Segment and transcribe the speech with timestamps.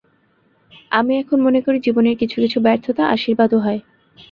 [0.91, 3.79] আমি এখন সত্যি মনে করি, জীবনের কিছু কিছু ব্যর্থতা আশীর্বাদও হয়।